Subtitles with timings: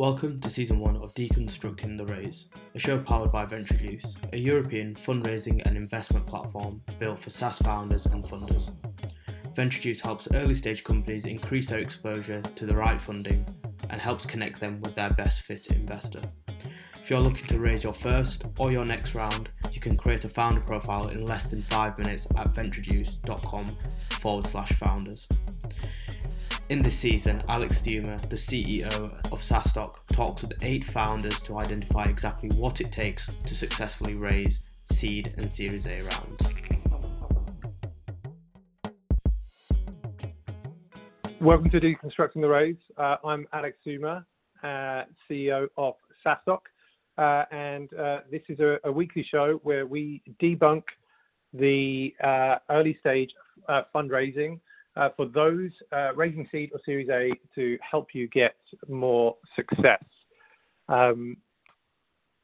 [0.00, 4.94] Welcome to season one of Deconstructing the Raise, a show powered by Ventroduce, a European
[4.94, 8.70] fundraising and investment platform built for SaaS founders and funders.
[9.54, 13.44] Ventroduce helps early stage companies increase their exposure to the right funding
[13.90, 16.22] and helps connect them with their best fit investor.
[16.98, 20.30] If you're looking to raise your first or your next round, you can create a
[20.30, 23.66] founder profile in less than five minutes at ventroduce.com
[24.12, 25.28] forward slash founders.
[26.70, 28.92] In this season, Alex Theuma, the CEO
[29.32, 34.62] of SaaStock, talks with eight founders to identify exactly what it takes to successfully raise
[34.84, 36.48] seed and Series A rounds.
[41.40, 42.76] Welcome to Deconstructing the Raise.
[42.96, 44.24] Uh, I'm Alex Theuma,
[44.62, 46.60] uh, CEO of SaaStock,
[47.18, 50.84] uh, and uh, this is a, a, weekly show where we debunk
[51.52, 53.30] the uh, early stage
[53.68, 54.60] uh, fundraising
[55.16, 58.56] for those uh, raising seed or Series A to help you get
[58.88, 60.02] more success.
[60.88, 61.36] Um,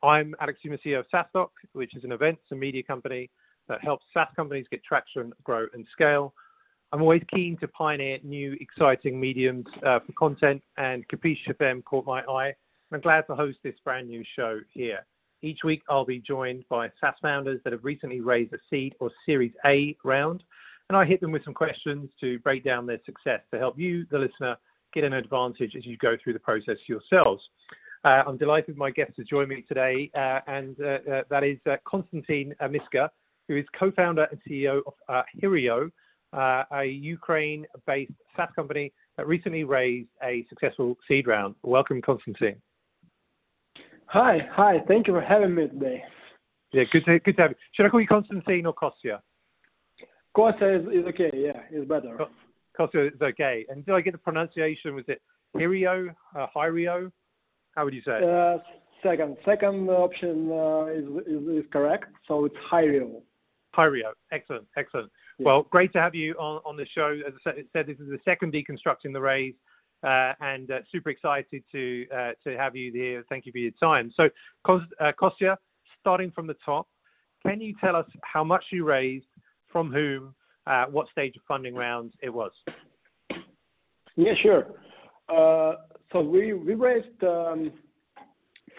[0.03, 3.31] I'm Alex Theuma, CEO of SaaStock, which is an events and media company
[3.69, 6.33] that helps SaaS companies get traction, grow, and scale.
[6.93, 12.07] I'm always keen to pioneer new, exciting mediums uh, for content, and Capiche FM caught
[12.07, 12.55] my eye.
[12.93, 15.05] I'm glad to host this brand new show here.
[15.43, 19.11] Each week, I'll be joined by SaaS founders that have recently raised a seed or
[19.27, 20.45] Series A round
[20.89, 24.07] and I hit them with some questions to break down their success to help you,
[24.11, 24.57] the listener,
[24.95, 27.43] get an advantage as you go through the process yourselves.
[28.05, 31.59] Uh, I'm delighted my guest to join me today, uh, and uh, uh that is
[31.69, 33.11] uh, Konstantin Miska,
[33.49, 35.91] who is co-founder and CEO of uh, Hirio,
[36.33, 41.57] a Ukraine-based SaaS company that recently raised a successful seed round.
[41.63, 42.57] Welcome, Konstantin.
[44.07, 44.85] Hi, hi.
[44.87, 46.05] Thank you for having me today.
[46.73, 47.57] Yeah, good to, good to have you.
[47.73, 49.21] Should I call you Konstantin or Kostya?
[50.37, 51.31] Kostya is, is okay.
[51.35, 52.19] Yeah, it's better.
[52.77, 53.65] Kostya is okay.
[53.69, 54.95] And did I get the pronunciation?
[54.95, 55.23] Was it
[55.57, 57.11] Hirio, uh, Hirio?
[57.75, 58.21] How would you say?
[58.23, 58.59] Uh,
[59.03, 62.07] second, second option uh, is, is, is correct.
[62.29, 63.23] So it's Hirio.
[63.75, 64.13] Hirio.
[64.33, 65.11] Excellent, excellent.
[65.39, 65.47] Yeah.
[65.47, 67.19] Well, great to have you on, on the show.
[67.27, 69.55] As I said, this is the second deconstructing the raise.
[70.07, 73.25] Uh, and uh, super excited to uh, to have you here.
[73.31, 74.13] Thank you for your time.
[74.15, 74.29] So,
[74.69, 75.57] uh, Kostya,
[76.01, 76.87] starting from the top,
[77.45, 79.25] can you tell us how much you raised
[79.77, 80.35] from whom,
[80.67, 82.51] uh, what stage of funding round it was?
[84.17, 84.69] Yeah, sure.
[85.29, 85.75] Uh,
[86.11, 87.71] so we we raised um,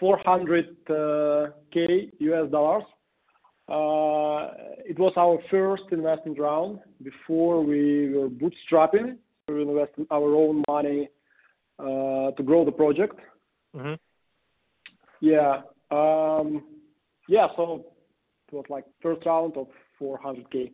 [0.02, 1.50] 400k uh,
[2.18, 2.82] US dollars.
[3.68, 4.54] Uh,
[4.84, 9.18] it was our first investment round before we were bootstrapping.
[9.46, 11.08] We invested our own money
[11.78, 13.20] uh, to grow the project.
[13.76, 13.94] Mm-hmm.
[15.20, 15.60] Yeah.
[15.92, 16.64] Um,
[17.28, 17.46] yeah.
[17.54, 17.86] So
[18.48, 19.68] it was like first round of
[20.02, 20.72] 400k.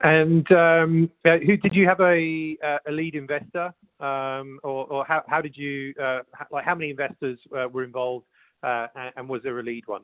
[0.00, 5.04] And um, uh, who did you have a uh, a lead investor, um, or, or
[5.04, 6.20] how how did you uh,
[6.52, 8.24] like how many investors uh, were involved,
[8.62, 10.02] uh, and, was there a lead one?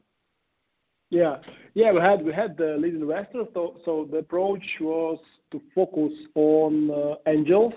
[1.10, 1.36] Yeah,
[1.74, 3.44] yeah, we had we had the lead investor.
[3.54, 5.18] So so the approach was
[5.52, 7.74] to focus on angels,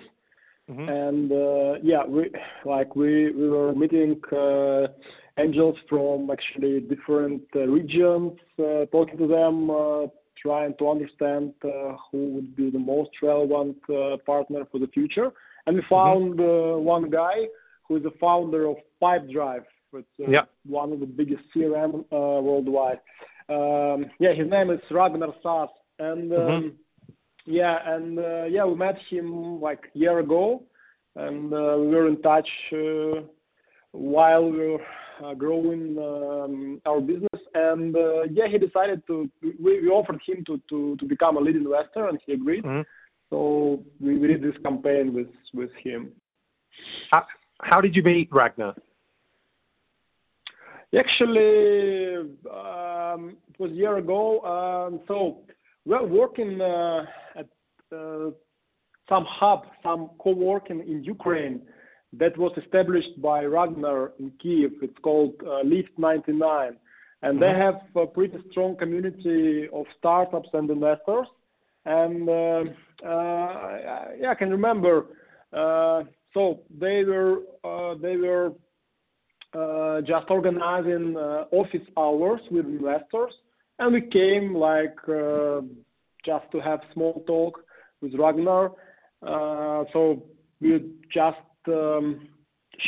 [0.68, 0.90] mm-hmm.
[0.90, 2.32] and yeah, we
[2.66, 4.20] like we we were meeting
[5.38, 8.40] angels from actually different regions,
[8.92, 10.10] talking to them
[10.48, 15.30] trying to understand uh, who would be the most relevant uh, partner for the future.
[15.66, 15.96] And we mm-hmm.
[15.96, 16.84] found mm-hmm.
[16.96, 17.38] one guy
[17.86, 19.66] who is the founder of Pipedrive.
[19.94, 20.46] It's yeah.
[20.66, 23.00] one of the biggest CRM worldwide.
[23.50, 25.70] Um, yeah, his name is Ragnar Sass,
[26.00, 26.68] and um, mm-hmm.
[27.46, 30.64] yeah, and uh, yeah, we met him like a year ago,
[31.16, 33.22] and uh, we were in touch uh,
[33.92, 34.86] while we were
[35.24, 36.67] uh, growing um,
[36.98, 37.42] our business.
[37.54, 39.30] And uh, yeah, he decided to.
[39.42, 42.64] We, we offered him to, to, to become a lead investor, and he agreed.
[42.64, 42.82] Mm-hmm.
[43.30, 46.12] So we, we did this campaign with with him.
[47.12, 47.26] How,
[47.62, 48.76] how did you meet Ragnar?
[50.98, 52.16] Actually,
[52.50, 54.40] um, it was a year ago.
[54.42, 55.40] Um, so
[55.86, 57.06] we are working uh,
[57.36, 57.48] at
[57.96, 58.32] uh,
[59.10, 61.62] some hub, some co-working in Ukraine
[62.14, 64.72] that was established by Ragnar in Kiev.
[64.82, 66.78] It's called uh, Lift 99.
[67.22, 67.42] And mm-hmm.
[67.42, 71.28] they have a pretty strong community of startups and investors.
[71.86, 72.64] And uh,
[73.06, 75.06] uh, yeah, I can remember.
[75.54, 76.04] Uh,
[76.34, 78.52] so they were uh, they were
[79.54, 83.34] uh, just organizing office hours with investors,
[83.80, 84.96] and we came like
[86.26, 87.62] just to have small talk
[88.02, 88.72] with Ragnar.
[89.94, 90.24] so
[90.60, 91.38] we just
[91.70, 92.28] um,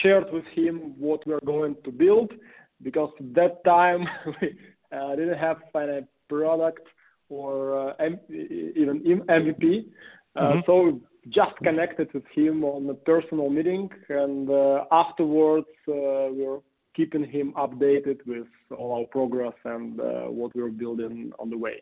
[0.01, 2.33] shared with him what we're going to build
[2.81, 4.07] because at that time
[4.41, 4.55] we
[4.95, 6.87] uh, didn't have any product
[7.29, 9.85] or uh, M- even MVP.
[10.35, 10.59] Uh, mm-hmm.
[10.65, 16.59] So just connected with him on a personal meeting, and uh, afterwards uh, we're
[16.95, 18.47] keeping him updated with
[18.77, 21.81] all our progress and uh, what we're building on the way.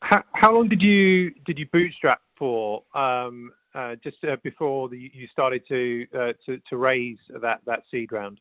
[0.00, 2.82] How, how long did you did you bootstrap for?
[2.94, 7.82] Um, uh, just uh, before the, you started to, uh, to to raise that that
[7.90, 8.40] seed round.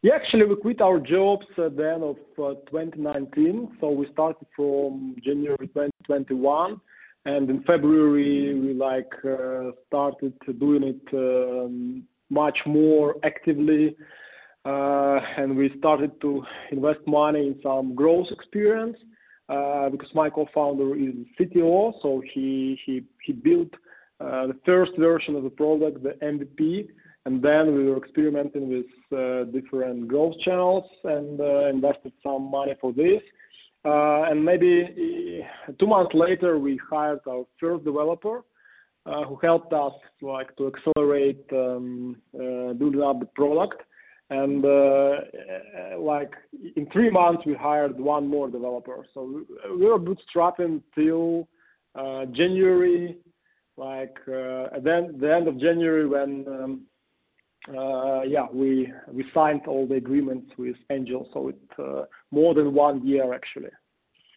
[0.00, 3.78] Yeah, actually, we quit our jobs at the end of uh, 2019.
[3.80, 6.80] So we started from January 2021,
[7.24, 13.96] and in February we like uh, started doing it um, much more actively,
[14.64, 18.96] uh, and we started to invest money in some growth experience
[19.48, 23.72] because my co-founder is CTO, so he he he built
[24.20, 26.86] the first version of the product, the MVP
[27.42, 32.92] then we were experimenting with uh, different growth channels and uh, invested some money for
[32.92, 33.20] this.
[33.84, 35.44] Uh, and maybe
[35.78, 38.42] two months later, we hired our first developer
[39.26, 42.14] who helped us like to accelerate um,
[42.78, 43.82] building up the product.
[44.30, 44.62] And
[45.98, 46.32] like
[46.76, 49.06] in three months, we hired one more developer.
[49.14, 49.44] So
[49.78, 51.48] we were bootstrapping till
[52.32, 53.16] January,
[53.78, 56.82] the end of January when um,
[57.76, 62.72] Uh, yeah, we we signed all the agreements with Angel, so it's uh, more than
[62.72, 63.70] one year actually.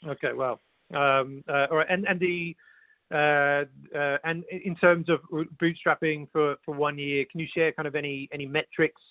[0.05, 0.59] Okay, well,
[0.93, 2.55] um, uh, all right, and and the
[3.13, 3.65] uh,
[3.97, 5.19] uh, and in terms of
[5.61, 9.01] bootstrapping for for one year, can you share kind of any any metrics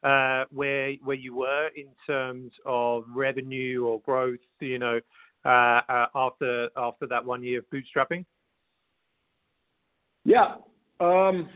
[0.00, 5.00] where where you were in terms of revenue or growth, you know,
[5.44, 8.24] after after that one year of bootstrapping?
[10.24, 10.56] Yeah.
[10.98, 11.48] Um,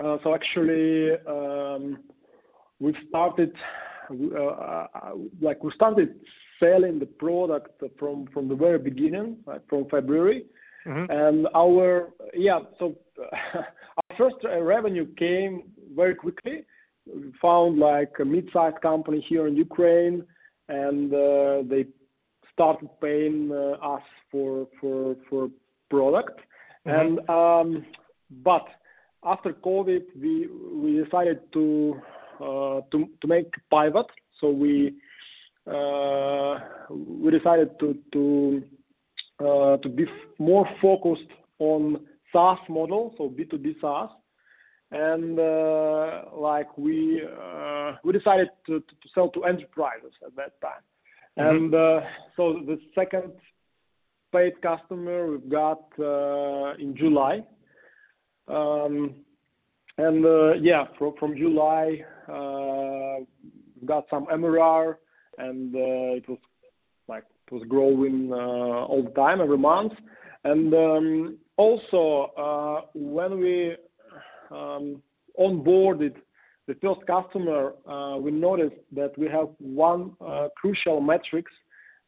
[0.00, 1.98] So actually, um,
[2.80, 3.52] we started
[4.10, 4.88] uh, uh,
[5.40, 6.14] like we started
[6.60, 9.36] selling the product from from the very beginning,
[9.68, 10.44] from February.
[10.86, 11.10] Mm-hmm.
[11.10, 12.96] And our yeah, so
[13.54, 15.64] our first revenue came
[15.94, 16.64] very quickly.
[17.06, 20.24] We found like a mid-sized company here in Ukraine,
[20.68, 21.86] and uh, they
[22.52, 25.48] started paying uh, us for for for
[25.90, 26.40] product.
[26.86, 27.00] Mm-hmm.
[27.00, 27.86] And um,
[28.42, 28.66] but
[29.24, 32.00] after COVID, we we decided to
[32.40, 34.06] uh, to to make pivot.
[34.40, 34.94] So we
[35.66, 36.58] uh,
[36.90, 38.62] we decided to to
[39.40, 40.06] uh, to be
[40.38, 44.10] more focused on SaaS model, so B2B SaaS,
[44.92, 48.82] and uh, like we uh, we decided to,
[49.14, 50.82] sell to enterprises at that time.
[51.38, 51.56] Mm-hmm.
[51.56, 52.00] And uh,
[52.36, 53.32] so the second
[54.32, 55.82] paid customer we've got
[56.78, 57.42] in July
[60.60, 63.24] yeah, from, July, uh,
[63.84, 64.96] got some MRR,
[65.38, 66.38] and uh, it was
[67.08, 69.92] like it was growing uh, all the time, every month.
[70.44, 73.76] And um, also, uh, when we
[74.50, 75.02] um,
[75.38, 76.14] onboarded
[76.66, 80.12] the first customer, uh, we noticed that we have one
[80.56, 81.52] crucial metrics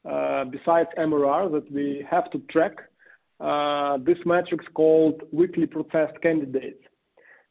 [0.04, 2.89] besides MRR that we have to track uh,
[4.04, 6.84] this metric is called weekly processed candidates.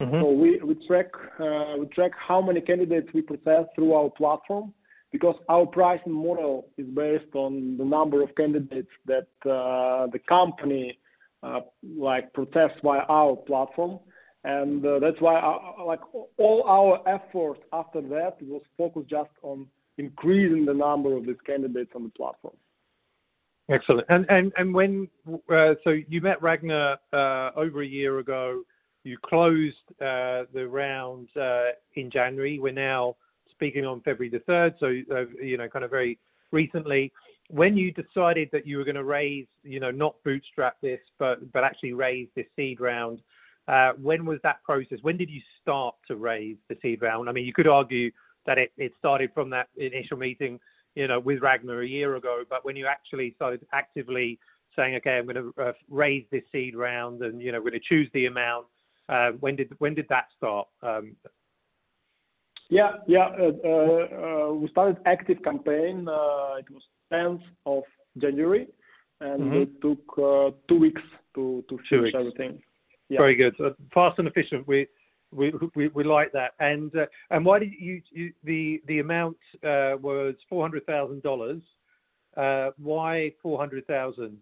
[0.02, 0.22] Mm-hmm.
[0.22, 1.08] So we, we track
[1.40, 4.74] uh, we track how many candidates we process through our platform
[5.12, 10.98] because our pricing model is based on the number of candidates that uh, the company
[11.44, 11.62] uh,
[11.98, 14.00] like process via our platform,
[14.46, 15.34] and uh, that's why
[15.86, 16.02] like
[16.38, 19.66] all our effort after that was focused just on
[19.98, 22.56] increasing the number of these candidates on the platform.
[23.70, 24.08] Excellent.
[24.10, 25.08] And and and when
[25.52, 28.64] uh, so you met Ragnar uh, over a year ago.
[29.04, 32.60] You closed uh, the round uh, in January.
[32.60, 33.16] We're now
[33.50, 36.20] speaking on February the third, so uh, you know, kind of very
[36.52, 37.12] recently.
[37.50, 41.52] When you decided that you were going to raise, you know, not bootstrap this, but
[41.54, 43.22] but actually raise this seed round,
[43.68, 45.00] uh, when was that process?
[45.02, 47.30] When did you start to raise the seed round?
[47.30, 48.12] I mean, you could argue
[48.46, 50.60] that it, it started from that initial meeting
[51.00, 52.44] you know, with Ragnar a year ago.
[52.50, 54.38] But when you actually started actively
[54.76, 57.82] saying, okay, I'm going to uh, raise this seed round, and you know, we're going
[57.82, 58.66] to choose the amount.
[59.08, 60.68] Uh, when did when did that start?
[60.84, 61.16] Um,
[62.70, 63.30] yeah, yeah.
[63.40, 66.08] Uh, uh, we started active campaign.
[66.08, 67.84] Uh, it was 10th of
[68.18, 68.68] January,
[69.22, 69.62] and mm-hmm.
[69.64, 71.02] it took uh, two weeks
[71.36, 72.62] to to finish everything.
[73.08, 73.20] Yeah.
[73.20, 73.56] Very good.
[73.94, 74.68] fast and efficient.
[74.68, 74.86] We
[75.32, 76.52] we, we, we like that.
[76.60, 81.20] And uh, and why did you, you the the amount uh, was four hundred thousand
[81.20, 81.62] uh, dollars?
[82.78, 84.40] Why four hundred thousand?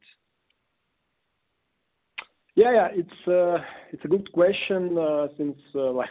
[2.56, 6.10] Yeah, yeah, it's uh, it's a good question uh, since uh, like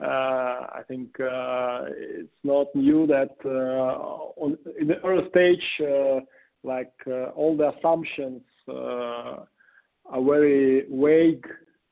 [0.00, 6.24] I think it's not new that on in the early stage
[6.64, 9.46] like all the assumptions are
[10.22, 11.46] very vague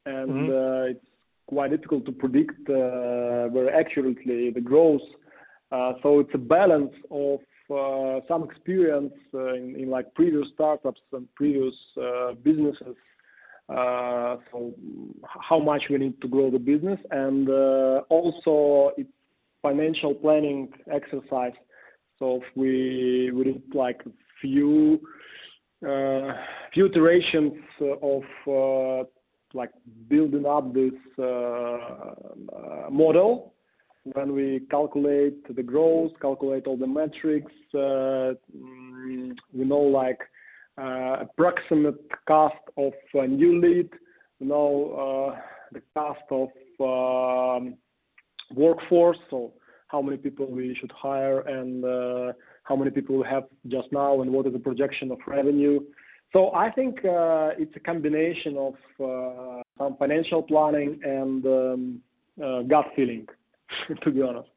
[0.06, 0.90] and mm-hmm.
[0.92, 1.06] it's
[1.46, 5.02] quite difficult to predict uh, very accurately the growth.
[5.72, 11.74] Uh, so It's a balance of uh, some experience in like previous startups and previous
[12.42, 12.96] businesses.
[13.68, 14.74] So
[15.24, 17.48] How much we need to grow the business and
[18.08, 19.10] also it's
[19.62, 21.56] financial planning exercise.
[22.18, 24.02] So If we need like
[24.40, 25.00] few
[26.76, 27.54] iterations
[28.02, 28.22] of
[29.54, 29.70] like
[30.08, 30.92] building up this
[32.90, 33.54] model
[34.12, 40.20] when we calculate the growth, calculate all the metrics, uh, mm, we know like
[40.78, 41.96] uh, approximate
[42.26, 43.88] cost of a new lead,
[44.40, 45.40] we know uh,
[45.72, 46.48] the cost of
[46.80, 47.76] um,
[48.54, 49.54] workforce, so
[49.88, 51.84] how many people we should hire and
[52.64, 55.80] how many people we have just now and what is the projection of revenue.
[56.34, 58.74] So I think it's a combination of
[59.78, 63.26] some financial planning and um, gut feeling.
[64.02, 64.48] to be honest.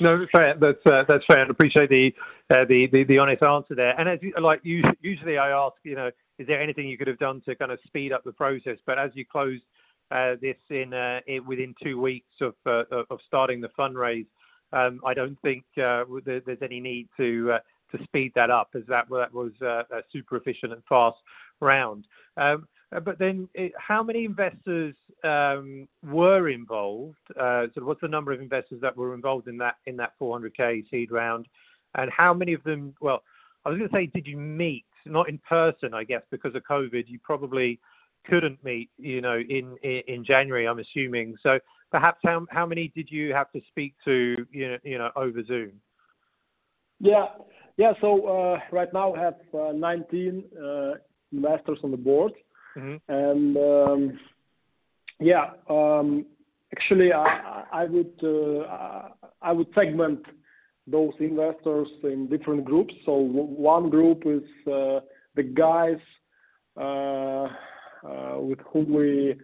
[0.00, 0.54] No, fair.
[0.60, 1.46] That's uh, that's fair.
[1.46, 2.12] I appreciate the,
[2.50, 3.98] uh, the, the the honest answer there.
[3.98, 7.18] And as you, like usually, I ask, you know, is there anything you could have
[7.18, 8.78] done to kind of speed up the process?
[8.84, 9.62] But as you closed
[10.10, 14.26] uh, this in, uh, within two weeks of uh, of starting the fundraise,
[14.74, 17.56] um, I don't think uh, there's any need to
[17.96, 21.16] to speed that up, as that that was a super efficient and fast
[21.60, 22.06] round.
[22.36, 22.66] Um,
[23.04, 23.48] but then,
[23.78, 27.16] how many investors um, were involved?
[27.38, 30.88] Uh, so what's the number of investors that were involved in that in that 400k
[30.90, 31.48] seed round,
[31.96, 32.94] and how many of them?
[33.00, 33.22] Well,
[33.64, 34.84] I was going to say, did you meet?
[35.04, 37.04] Not in person, I guess, because of COVID.
[37.06, 37.80] You probably
[38.26, 40.66] couldn't meet, you know, in in, in January.
[40.68, 41.36] I'm assuming.
[41.42, 41.58] So
[41.90, 45.44] perhaps how how many did you have to speak to, you know, you know, over
[45.44, 45.72] Zoom?
[47.00, 47.26] Yeah,
[47.76, 47.92] yeah.
[48.00, 50.92] So uh, right now I have uh, 19 uh,
[51.32, 52.32] investors on the board,
[52.76, 52.96] mm-hmm.
[53.12, 54.18] and um,
[55.20, 56.26] yeah, um,
[56.72, 59.08] actually, I, I would uh,
[59.42, 60.20] I would segment
[60.86, 62.94] those investors in different groups.
[63.04, 65.00] So one group is uh,
[65.34, 65.98] the guys
[66.78, 67.48] uh,
[68.06, 69.34] uh with whom we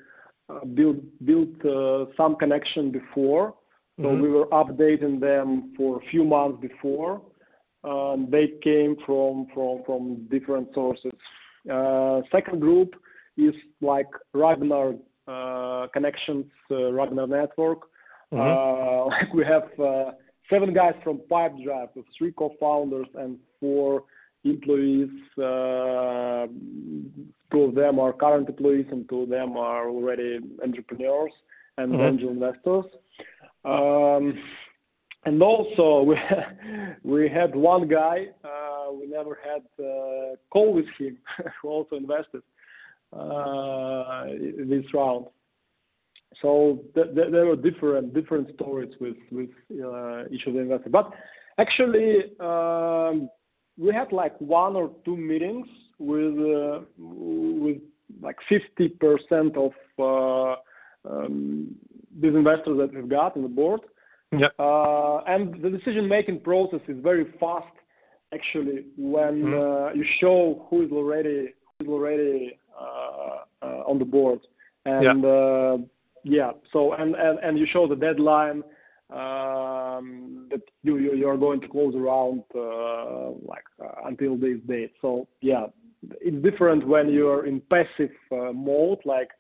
[0.49, 3.55] uh, built built uh, some connection before.
[3.99, 4.23] So mm-hmm.
[4.23, 7.21] we were updating them for a few months before.
[7.85, 11.13] Um, they came from from from different sources.
[12.31, 12.95] second group
[13.37, 14.95] is like Ragnar
[15.29, 17.83] uh, connections uh, Ragnar network.
[18.33, 19.11] Mm-hmm.
[19.13, 19.69] Like we have
[20.49, 24.05] seven guys from Pipedrive with three co-founders and four
[24.45, 25.11] employees.
[25.39, 26.47] Uh,
[27.51, 31.33] two of them are current employees and two of them are already entrepreneurs
[31.79, 32.03] and mm-hmm.
[32.03, 32.85] angel investors.
[35.25, 36.17] And also we
[37.03, 41.19] we had one guy uh, we never had a call with him
[41.63, 42.43] who also invested
[43.13, 44.25] uh,
[44.67, 45.27] this round.
[46.41, 50.91] So there were different different stories with with uh, each of the investors.
[50.91, 51.13] But
[51.59, 53.29] actually, um,
[53.79, 57.79] we had like one or two meetings with uh, with
[58.21, 60.59] like 50% of
[61.05, 61.75] um,
[62.21, 63.81] these investors that we've got on the board.
[64.33, 64.49] Yeah.
[65.27, 67.67] And the decision-making process is very fast,
[68.33, 69.99] actually, when mm-hmm.
[69.99, 71.55] you show who is already
[71.89, 74.41] already uh, uh, on the board.
[74.85, 75.79] And uh,
[76.25, 78.63] yeah, so and, and and you show the deadline
[79.11, 82.43] um, that you, you you are going to close around
[83.47, 83.65] like
[84.05, 84.93] until this date.
[85.01, 85.67] So yeah,
[86.21, 89.31] it's different when you're in passive mode, like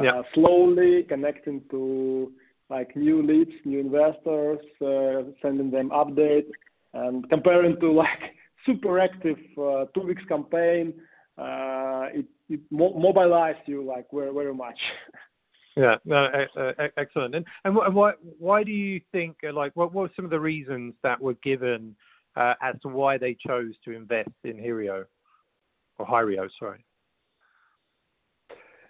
[0.00, 0.22] yeah.
[0.34, 2.32] slowly connecting to
[2.70, 6.50] like new leads, new investors, uh, sending them updates,
[6.94, 8.34] and comparing to like
[8.66, 10.92] super active uh, two weeks campaign
[11.38, 14.78] uh, it, it mo- mobilized you like very very much.
[15.76, 16.26] Yeah, no,
[16.96, 17.36] excellent.
[17.36, 20.40] And and, and why why do you think like what, what were some of the
[20.40, 21.94] reasons that were given
[22.34, 25.04] uh, as to why they chose to invest in Hirio
[26.00, 26.48] or Hirio?
[26.58, 26.84] Sorry.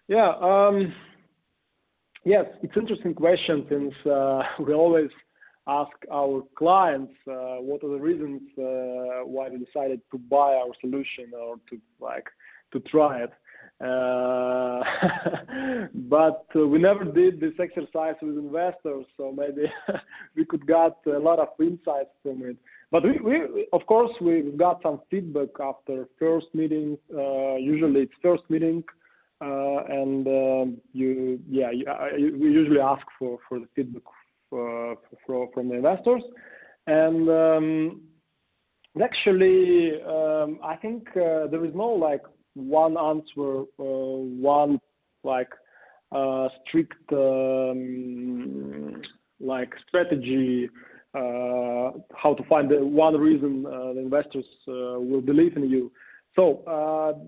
[0.07, 0.31] Yeah.
[2.29, 5.09] Yes, it's interesting question since uh, we always
[5.67, 10.75] ask our clients uh, what are the reasons uh, why they decided to buy our
[10.83, 12.27] solution or to like
[12.73, 13.33] to try it.
[15.95, 19.73] But we never did this exercise with investors, so maybe
[20.37, 22.59] we could get a lot of insights from it.
[22.91, 26.99] But we, we of course, we got some feedback after first meeting.
[27.11, 28.85] Uh, usually, it's first meeting,
[29.41, 34.03] and um, you, yeah, we usually ask for for the feedback
[34.53, 34.95] uh,
[35.27, 36.23] from the investors.
[36.87, 38.01] And um,
[39.03, 42.23] actually, um, I think uh, there is no like
[42.55, 44.19] one answer, uh,
[44.59, 44.81] one
[45.23, 45.51] like
[46.13, 46.95] uh, strict
[49.41, 50.69] like strategy,
[51.15, 55.93] uh, how to find the one reason uh, the investors uh, will believe in you.
[56.39, 57.19] So uh,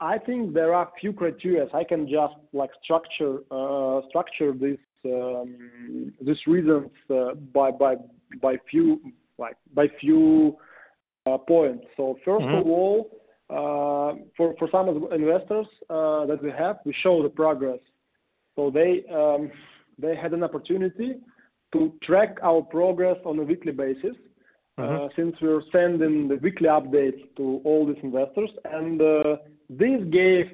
[0.00, 1.66] I think there are few criteria.
[1.72, 7.94] I can just like structure uh, structure this um, these reasons uh, by by
[8.42, 9.00] by few
[9.38, 10.56] like by few
[11.26, 11.84] uh, points.
[11.96, 12.58] So 1st mm-hmm.
[12.58, 13.10] of all,
[13.48, 17.78] uh, for for some of investors that we have, we show the progress.
[18.56, 19.52] So they um,
[20.00, 21.14] they had an opportunity
[21.74, 24.16] to track our progress on a weekly basis.
[24.78, 25.04] Uh-huh.
[25.04, 29.36] Uh, since we're sending the weekly updates to all these investors, and uh,
[29.68, 30.46] this gave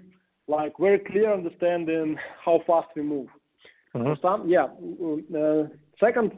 [0.49, 3.29] like very clear understanding how fast we move.
[3.95, 4.15] Uh-huh.
[4.15, 4.69] For some, yeah.
[5.39, 5.65] Uh,
[6.01, 6.33] second,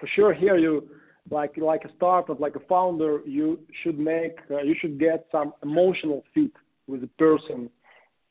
[0.00, 0.88] for sure, here you
[1.30, 5.52] like like a startup, like a founder, you should make uh, you should get some
[5.62, 6.50] emotional fit
[6.88, 7.70] with the person.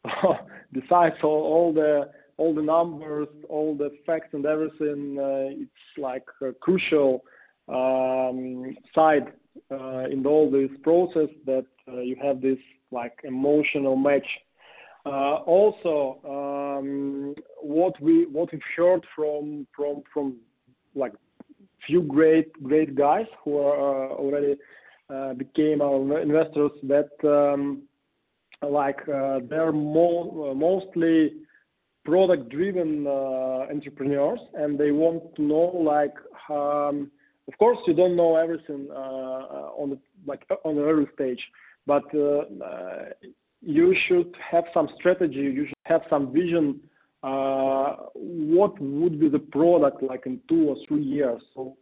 [0.74, 7.24] Besides all, all the all the numbers, all the facts and everything, uh, it's crucial
[7.68, 9.32] side
[9.72, 12.58] uh, in all this process that uh, you have this
[12.92, 14.28] like emotional match.
[15.06, 20.38] also, um, what we what we've heard from from from
[20.96, 21.14] like
[21.86, 24.56] few great great guys who are already
[25.38, 27.84] became our investors that um,
[28.70, 31.34] like uh, they're mostly
[32.06, 36.16] product driven uh, entrepreneurs and they want to know like
[36.50, 37.10] um,
[37.48, 41.42] of course you don't know everything uh, on the like on the early stage
[41.86, 43.06] but uh, uh,
[43.62, 46.80] you should have some strategy you should have some vision
[47.22, 51.76] what would be the product like in two or three years so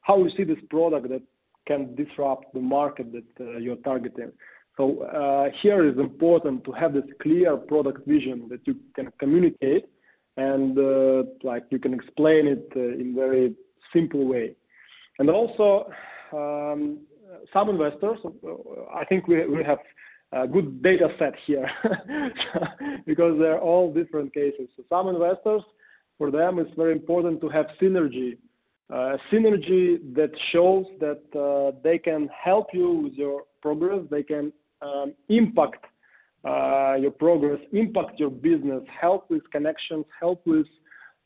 [0.00, 1.22] how you see this product that
[1.66, 4.32] can disrupt the market that you're targeting
[4.76, 9.84] so here is important to have this clear product vision that you can communicate
[10.36, 10.76] and
[11.42, 13.54] like you can explain it in very
[13.92, 14.54] simple way.
[15.18, 15.90] And also
[16.32, 17.00] um,
[17.52, 18.18] some investors,
[18.94, 19.78] I think we, we have
[20.32, 21.70] a good data set here
[23.06, 24.68] because they're all different cases.
[24.76, 25.62] So some investors,
[26.18, 28.38] for them, it's very important to have synergy
[28.92, 34.52] uh, synergy that shows that uh, they can help you with your progress, they can
[34.82, 35.86] um, impact
[36.44, 40.66] uh, your progress, impact your business, help with connections, help with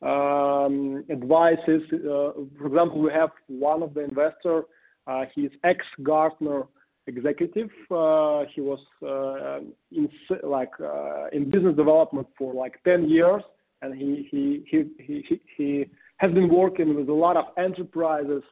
[0.01, 1.81] um, advices.
[1.93, 4.63] Uh, for example, we have one of the investor,
[5.07, 6.63] uh, he's ex-Gartner
[7.07, 7.69] executive.
[7.89, 9.59] Uh, he was uh,
[9.91, 10.09] in
[10.43, 13.41] like uh, in business development for like 10 years,
[13.81, 15.85] and he he he he, he
[16.17, 18.43] has been working with a lot of enterprises.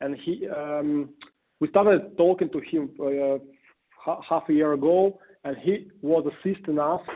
[0.00, 1.10] And he um,
[1.60, 2.90] we started talking to him
[4.28, 7.14] half a year ago, and he was assisting us uh,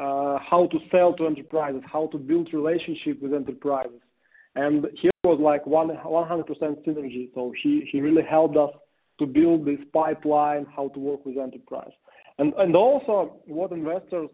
[0.00, 4.00] how to sell to enterprises, how to build relationship with enterprises.
[4.54, 7.28] And he was like one, 100% synergy.
[7.34, 8.70] So he, he really helped us
[9.18, 11.92] to build this pipeline, how to work with enterprise.
[12.38, 14.30] And, and also what investors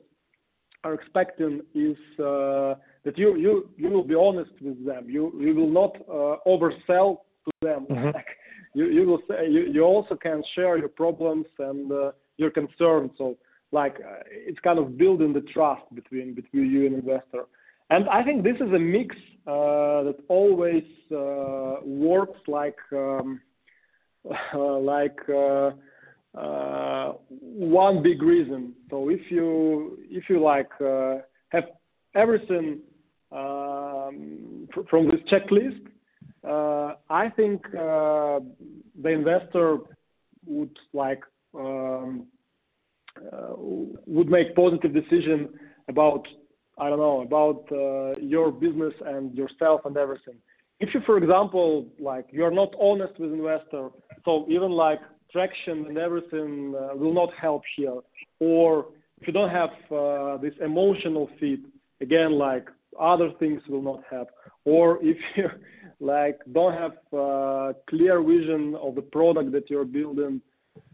[0.85, 2.74] are expecting is uh,
[3.05, 5.11] that you, you, you will be honest with them.
[5.11, 7.87] You, you will not uh, oversell to them.
[7.90, 8.11] Mm-hmm.
[8.14, 8.26] Like,
[8.76, 13.11] you you will say you, you also can share your problems and uh, your concerns.
[13.16, 13.38] So
[13.72, 17.44] like uh, it's kind of building the trust between between you and investor.
[17.90, 19.14] And I think this is a mix
[19.46, 23.40] uh, that always uh, works like um,
[24.55, 25.70] like uh,
[26.37, 28.74] uh, one big reason.
[28.90, 30.70] So if you if you like
[31.50, 31.64] have
[32.14, 32.81] everything
[33.33, 35.87] um, from this checklist,
[36.46, 38.40] uh, I think uh,
[39.02, 39.79] the investor
[40.46, 41.22] would like
[41.55, 42.36] um, uh,
[44.07, 45.49] would make positive decision
[45.89, 46.27] about
[46.79, 47.65] I don't know about
[48.21, 50.37] your business and yourself and everything.
[50.79, 53.89] If you, for example, like you're not honest with investor,
[54.25, 55.01] so even like
[55.33, 58.01] traction and everything uh, will not help here.
[58.41, 58.87] Or
[59.21, 61.61] if you don't have uh, this emotional fit,
[62.01, 62.69] again, like
[63.01, 64.29] other things will not help.
[64.65, 65.49] Or if you
[66.01, 70.43] like don't have uh, clear vision of the product that you're building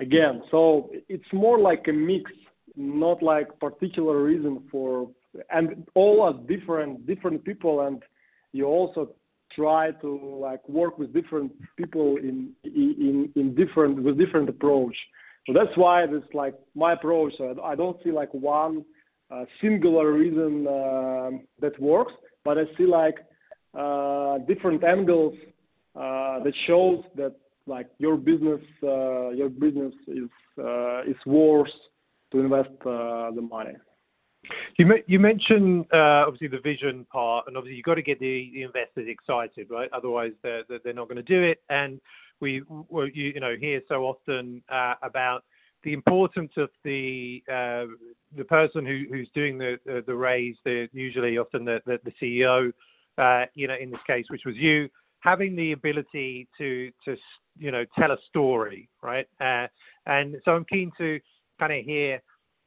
[0.01, 2.31] again so it's more like a mix
[2.77, 5.09] not like particular reason for
[5.51, 8.03] and all are different different people and
[8.53, 9.11] you also
[9.55, 14.97] try to like work with different people in in in different with different approach.
[15.47, 18.85] So that's why it's like my approach i don't see like one
[19.33, 22.13] uh, singular reason uh, that works
[22.45, 23.19] but i see like
[23.83, 25.35] uh, different angles
[25.97, 27.35] uh, that shows that
[27.67, 31.69] like your business uh, your business is uh, is worth
[32.33, 33.75] to invest uh, the money.
[34.79, 38.63] You you mentioned uh, obviously the vision part, and obviously you've got to get the
[38.63, 39.89] investors excited, right?
[39.93, 41.63] Otherwise, they're not gonna do it.
[41.69, 42.01] And
[42.41, 44.63] we you you know hear so often
[45.03, 45.45] about
[45.85, 47.43] the importance of the
[48.37, 50.57] the person who, who's doing the the raise.
[50.65, 51.81] They're usually often the
[52.21, 52.73] CEO,
[53.55, 54.89] you know, in this case, which was you,
[55.23, 57.17] having the ability to to
[57.59, 59.27] you know tell a story, right?
[59.41, 59.67] Uh,
[60.07, 61.21] and so I'm keen to
[61.59, 62.21] kinda hear,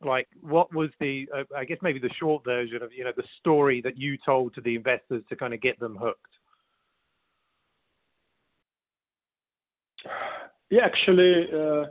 [0.03, 3.27] like, what was the, uh, I guess maybe the short version of, you know, the
[3.39, 6.37] story that you told to the investors to kinda get them hooked.
[10.69, 11.85] Yeah, actually, uh,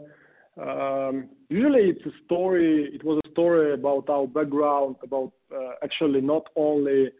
[0.61, 2.91] um, usually it's a story.
[2.95, 7.11] It was a story about our background, about uh, actually not only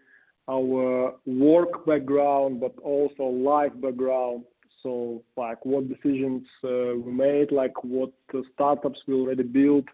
[0.49, 4.45] our work background, but also life background.
[4.83, 8.13] So like what decisions uh, we made, like what
[8.53, 9.87] startups we already built,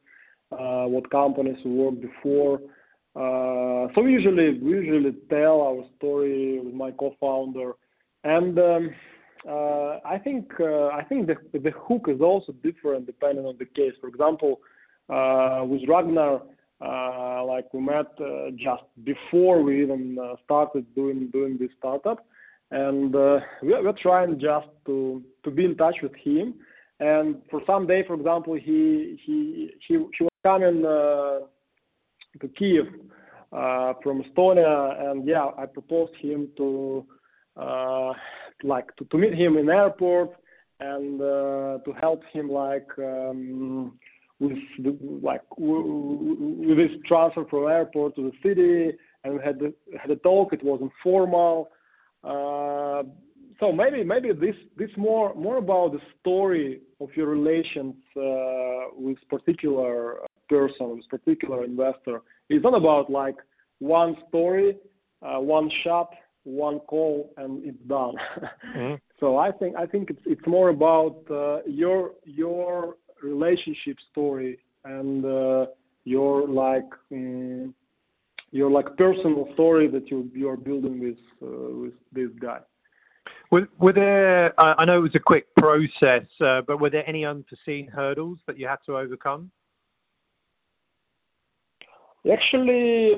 [0.51, 2.61] uh, what companies we worked before.
[3.15, 7.73] Uh, so we usually we usually tell our story with my co-founder.
[8.25, 8.91] And um,
[9.49, 13.95] I think the hook is also different depending on the case.
[14.01, 14.61] For example,
[15.09, 16.43] with Ragnar,
[16.81, 22.25] Uh, like we met uh, just before we even uh, started doing this startup.
[22.71, 25.23] And we're trying just to
[25.55, 26.55] be in touch with him.
[27.01, 29.19] And for some day, for example, he
[29.91, 32.87] was coming to Kyiv
[34.03, 35.11] from Estonia.
[35.11, 37.05] And yeah, I proposed him to
[38.63, 40.31] like to meet him in airport
[40.79, 43.99] and to help him like um,
[44.41, 44.59] with
[45.23, 48.97] like with this transfer from airport to the city.
[49.23, 50.53] And we had a talk.
[50.53, 51.69] It was informal.
[52.25, 53.03] Uh,
[53.73, 60.21] maybe maybe this this more more about the story of your relations uh, with particular
[60.49, 62.23] person, with particular investor.
[62.49, 63.37] It's not about like
[63.79, 64.77] one story,
[65.23, 66.11] uh, one shot,
[66.45, 68.15] one call, and it's done.
[68.75, 68.95] Mm-hmm.
[69.77, 71.19] I think it's it's more about
[71.67, 75.67] your your relationship story and uh,
[76.05, 77.73] your like mm,
[78.51, 82.61] your like personal story that you you are building with uh, with this guy.
[83.51, 84.59] Were there?
[84.61, 88.57] I know it was a quick process, uh, but were there any unforeseen hurdles that
[88.57, 89.51] you had to overcome?
[92.31, 93.17] Actually,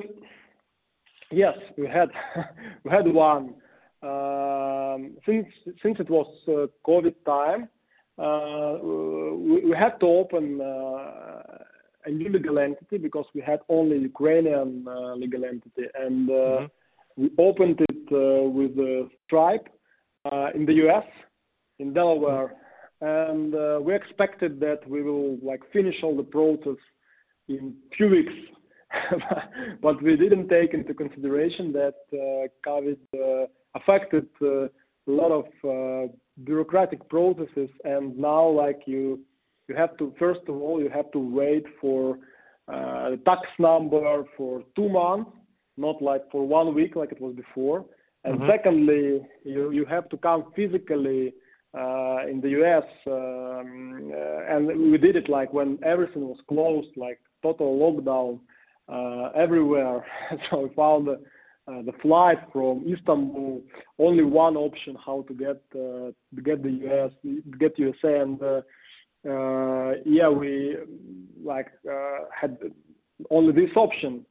[1.31, 2.09] yes, we had
[2.83, 3.55] we had one.
[4.01, 6.27] Um, since it was
[6.85, 7.69] COVID time,
[8.17, 11.41] Uh, we had to open uh,
[12.05, 15.87] a new legal entity because we had only Ukrainian uh, legal entity.
[15.99, 16.65] Mm-hmm.
[17.15, 19.67] We opened it with Stripe
[20.55, 21.05] in the U.S.,
[21.79, 22.53] in Delaware.
[23.01, 26.79] And we expected that we will, like, finish all the process
[27.47, 28.33] in few weeks.
[29.81, 31.95] But we didn't take into consideration that
[32.67, 34.27] COVID affected
[35.11, 36.11] lot of uh,
[36.43, 37.69] bureaucratic processes.
[37.83, 39.19] And now, like, you
[39.67, 42.17] you have to first of all you have to wait for
[42.67, 45.31] uh, the tax number for two months,
[45.77, 47.85] not like for one week like it was before.
[48.25, 48.49] Mm-hmm.
[48.49, 51.33] Secondly, you have to come physically
[51.77, 52.83] uh, in the U.S.
[53.07, 54.13] Um,
[54.49, 58.39] and we did it like when everything was closed, like total lockdown
[59.35, 60.05] everywhere.
[60.49, 61.09] So we found
[61.65, 63.61] Uh, the flight from Istanbul,
[63.97, 67.11] only one option how to get uh, to get the US,
[67.57, 68.19] get USA.
[68.19, 68.61] And uh,
[70.05, 70.75] yeah, we
[71.41, 71.67] like
[72.35, 72.57] had
[73.29, 74.25] only this option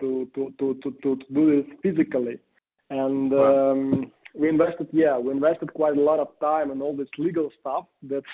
[0.00, 2.38] to to to to do this physically.
[2.90, 3.70] Right.
[3.70, 7.50] Um, we invested yeah we invested quite a lot of time and all this legal
[7.60, 8.24] stuff that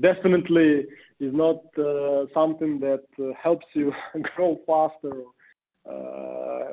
[0.00, 0.86] definitely
[1.18, 1.62] is not
[2.32, 3.04] something that
[3.42, 3.92] helps you
[4.36, 5.32] grow faster or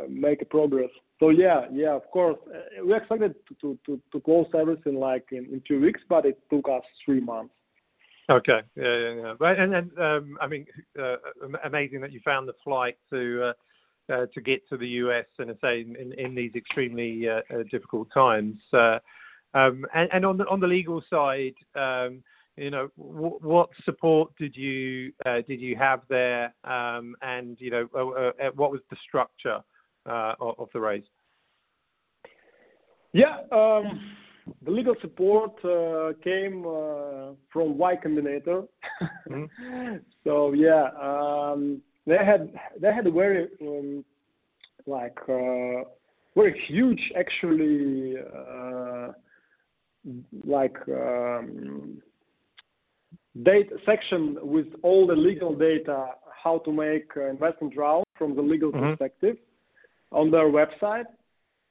[0.10, 0.90] make a progress.
[1.20, 2.38] So yeah, yeah, of course,
[2.84, 6.68] we expected to to to close everything like in in two weeks, but it took
[6.68, 7.54] us three months.
[8.30, 8.62] Okay.
[8.76, 8.98] Yeah.
[8.98, 9.34] Yeah, yeah.
[9.40, 9.60] Right.
[9.60, 10.66] And then um, I mean,
[11.00, 11.18] uh,
[11.64, 13.52] amazing that you found the flight to
[14.10, 15.26] uh, uh, to get to the U.S.
[15.38, 17.28] and say in in these extremely
[17.70, 18.58] difficult times.
[19.54, 21.56] Um, and, and on the on the legal side,
[22.58, 26.54] you know, what support did you uh, did you have there?
[26.64, 29.60] Um, and you know, uh, uh, what was the structure
[30.06, 31.04] of the raise?
[33.14, 33.38] Yeah.
[33.52, 34.16] Um,
[34.64, 35.56] the legal support
[36.24, 36.64] came
[37.54, 38.68] from Y Combinator.
[39.30, 39.96] Mm-hmm.
[41.02, 44.04] Um, they had a very um,
[44.88, 45.18] like
[46.36, 48.16] very huge actually
[50.44, 50.78] like
[53.44, 56.08] data section with all the legal data,
[56.44, 58.92] how to make investment round from the legal mm-hmm.
[58.92, 59.38] perspective
[60.12, 61.06] on their website,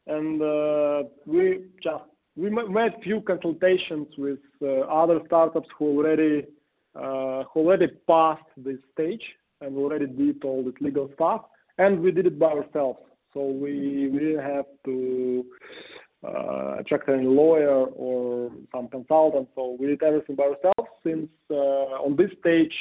[0.06, 2.04] and uh, we just
[2.36, 6.46] we made few consultations with uh, other startups who already
[6.94, 9.22] uh, who already passed this stage
[9.60, 11.42] and already did all this legal stuff,
[11.78, 13.00] and we did it by ourselves.
[13.32, 19.48] So we, we didn't have to uh, attract any lawyer or some consultant.
[19.54, 20.90] So we did everything by ourselves.
[21.02, 22.74] Since uh, on this stage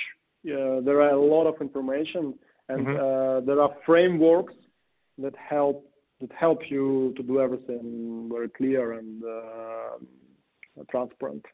[0.46, 2.34] uh, there are a lot of information
[2.70, 2.96] and mm-hmm.
[2.96, 4.54] Uh, there are frameworks
[5.18, 5.86] that help
[6.22, 11.46] that help you to do everything very clear and uh, transparent.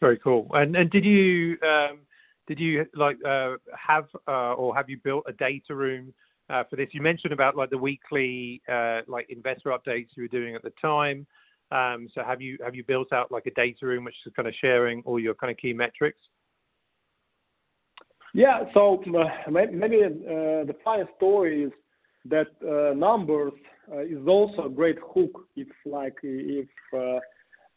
[0.00, 0.48] Very cool.
[0.52, 2.00] And and did you um,
[2.46, 3.54] did you like uh,
[3.88, 6.88] have uh, or have you built a data room uh, for this?
[6.92, 10.72] You mentioned about like the weekly uh, like investor updates you were doing at the
[10.80, 11.26] time.
[11.70, 14.46] Um, so have you have you built out like a data room which is kind
[14.46, 16.20] of sharing all your kind of key metrics?
[18.34, 18.64] Yeah.
[18.74, 21.72] So uh, maybe uh, the funny story is
[22.26, 22.48] that
[22.96, 23.52] numbers
[23.92, 26.68] is also a great hook if like if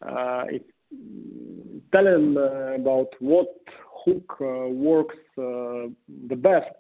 [0.06, 0.62] if
[1.92, 2.32] telling
[2.76, 3.48] about what
[4.06, 5.90] hook uh, works uh,
[6.30, 6.74] the best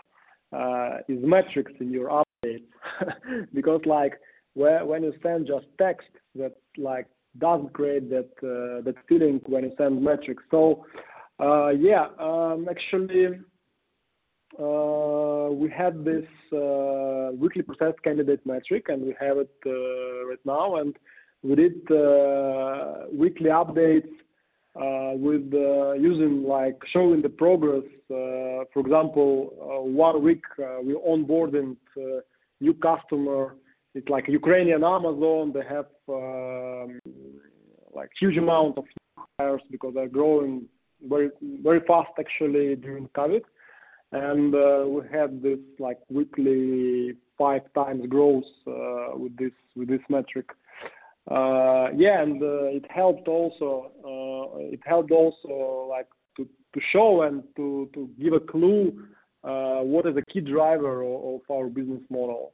[0.54, 2.64] uh, is metrics in your updates.
[3.54, 4.14] Because like
[4.54, 7.08] where, when you send just text that like
[7.38, 10.44] doesn't create that uh, that feeling when you send metrics.
[10.50, 10.86] So
[11.40, 13.28] uh, yeah um, actually
[14.60, 16.26] uh, we had this
[17.38, 20.96] weekly processed candidate metric and we have it right now and
[21.44, 21.82] we did
[23.12, 24.27] weekly updates uh,
[25.16, 27.84] with uh, using like showing the progress.
[28.10, 29.52] Uh, for example,
[29.84, 30.44] one week
[30.84, 31.76] we onboarded
[32.60, 33.56] new customer.
[33.96, 35.54] It's like Ukrainian Amazon.
[35.54, 37.00] They have um,
[37.94, 38.86] like huge amount of
[39.40, 40.66] hires because they're growing
[41.04, 41.30] very
[41.64, 43.44] very fast actually during COVID,
[44.12, 50.02] and uh, we had this like weekly five times growth uh, with this with this
[50.10, 50.48] metric.
[51.30, 53.92] Uh, yeah, and uh, it helped also.
[54.56, 56.08] Uh, it helped also like
[56.38, 59.04] to, to show and to, to give a clue
[59.42, 62.54] what is a key driver of, of our business model.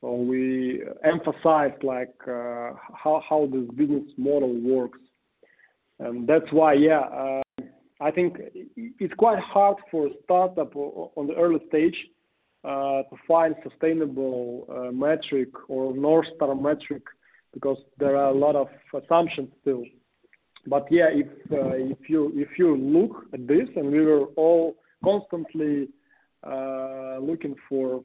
[0.00, 4.98] So we emphasized like uh, how how this business model works,
[5.98, 7.42] and that's why yeah uh,
[8.00, 8.38] I think
[8.76, 11.96] it's quite hard for a startup on the early stage
[12.64, 17.02] uh, to find sustainable metric or north star metric
[17.52, 19.84] because there are a lot of assumptions still.
[20.66, 24.76] But yeah, if uh, if you if you look at this, and we were all
[25.02, 25.88] constantly
[26.46, 28.02] uh, looking for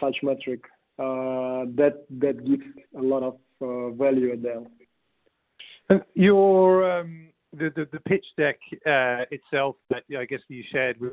[0.00, 0.64] such metric,
[0.98, 2.64] uh, that that gives
[2.98, 6.00] a lot of value at.
[6.14, 8.58] Your um, the, pitch deck
[9.30, 11.12] itself that I guess you shared with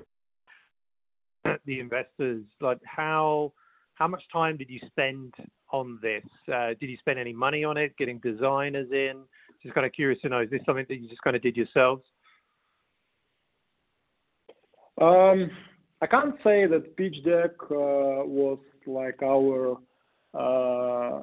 [1.66, 3.52] the investors, like how
[3.96, 5.34] how much time did you spend
[5.74, 6.24] on this?
[6.48, 9.24] Did you spend any money on it, getting designers in?
[9.62, 11.58] Just kind of curious to know, is this something that you just kind of did
[11.58, 12.04] yourselves?
[15.02, 15.50] Um,
[16.02, 19.78] I can't say that pitch deck uh, was like our
[20.34, 21.22] uh,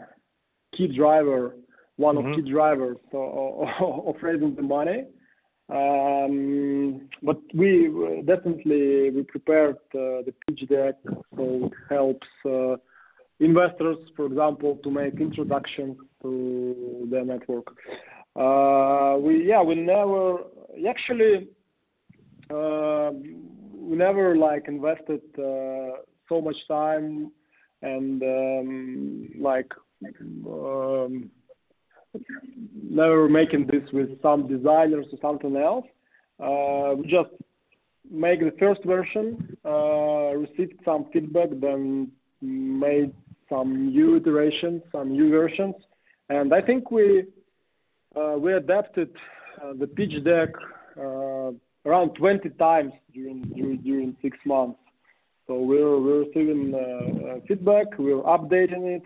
[0.77, 1.57] key driver,
[1.97, 2.29] one mm-hmm.
[2.29, 3.69] of key drivers of,
[4.07, 5.05] of raising the money.
[5.69, 7.89] Um, but we
[8.25, 10.95] definitely we prepared uh, the pitch deck
[11.37, 12.77] so it helps uh,
[13.41, 17.67] investors, for example, to make introductions to their network.
[18.37, 20.39] Uh, we yeah we never
[20.87, 21.49] actually
[22.51, 23.11] uh,
[23.75, 27.33] we never like invested uh, so much time
[27.81, 29.73] and um, like
[30.47, 31.31] um,
[32.83, 35.87] never making this with some designers or something else.
[36.39, 37.31] We just
[38.11, 43.15] make the first version, received some feedback, then made
[43.49, 45.75] some new iterations, some new versions,
[46.29, 47.25] and I think we
[48.17, 49.11] we adapted
[49.63, 50.51] uh, the pitch deck
[50.99, 51.51] uh,
[51.85, 54.79] around 20 times during, during during six months.
[55.47, 59.03] So we're we're receiving uh, uh, feedback, we're updating it,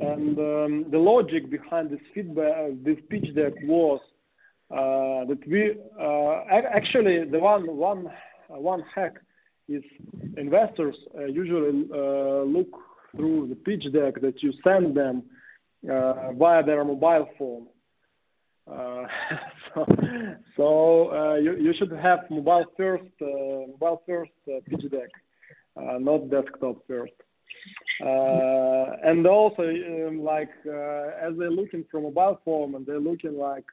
[0.00, 4.00] and um, the logic behind this feedback, uh, this pitch deck was
[4.70, 5.76] that we
[6.74, 8.06] actually the one one
[8.48, 9.14] one hack
[9.68, 9.82] is
[10.36, 10.96] investors
[11.28, 11.72] usually
[12.46, 12.70] look
[13.16, 15.22] through the pitch deck that you send them
[15.90, 17.66] uh, via their mobile phone.
[18.70, 19.06] Uh,
[19.74, 19.86] so
[20.56, 25.10] so uh, you, you should have mobile first uh, mobile first uh, pitch deck,
[25.76, 27.12] uh, not desktop first.
[28.00, 33.64] and also um, like as they're looking from mobile phone and they're looking like